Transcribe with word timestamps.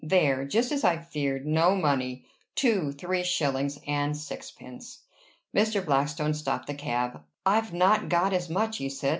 "There! 0.03 0.45
Just 0.45 0.71
as 0.71 0.83
I 0.83 0.97
feared! 0.97 1.45
No 1.45 1.75
money! 1.75 2.25
Two 2.55 2.91
three 2.91 3.23
shillings 3.23 3.77
and 3.85 4.17
sixpence!" 4.17 5.03
Mr. 5.55 5.85
Blackstone 5.85 6.33
stopped 6.33 6.65
the 6.65 6.73
cab. 6.73 7.21
"I've 7.45 7.71
not 7.71 8.09
got 8.09 8.33
as 8.33 8.49
much," 8.49 8.77
he 8.77 8.89
said. 8.89 9.09